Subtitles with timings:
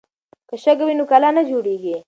[0.49, 1.95] که شګه وي نو کلا نه جوړیږي.